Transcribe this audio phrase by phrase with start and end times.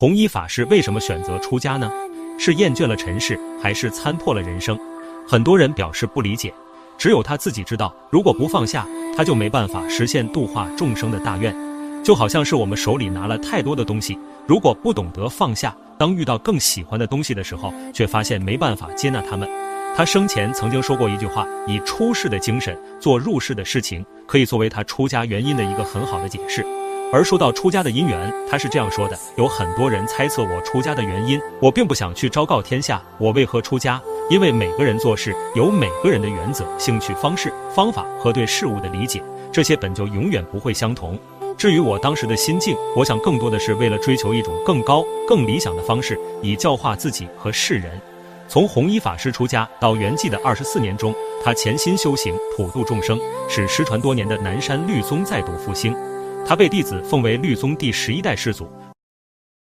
[0.00, 1.90] 弘一法师为什么选择出家呢？
[2.38, 4.78] 是厌倦了尘世，还是参破了人生？
[5.26, 6.54] 很多人表示不理解，
[6.96, 7.92] 只有他自己知道。
[8.08, 11.52] 如果不放下，他就没办法实现度化众生的大愿。
[12.04, 14.16] 就好像是我们手里拿了太多的东西，
[14.46, 19.50] 如果不懂得放下，当遇到更喜欢的东西的时候，却发现没办法接纳他们。
[19.96, 26.64] 他生前曾经说过一句话：“以出世的精神做入世的事情”，可以作为他出家原因的一个很好的解释。
[27.10, 41.18] 而说到出家的因缘，他是这样说的：有很多人猜测我出家的原因，我并不想去昭告天下我为何出家，因为每个人做事有每个人的原则、兴趣、方式、方法和对事物的理解，这些本就永远不会相同。
[41.56, 47.98] 至于我当时的心境，我想更多的是为了追求一种更高、更理想的方式，以教化自己和世人。
[48.48, 53.18] 从弘一法师出家到圆寂的二十四年中，他潜心修行，普度众生，
[53.48, 55.96] 使失传多年的南山律宗再度复兴。
[56.48, 58.66] 他被弟子奉为律宗第十一代世祖，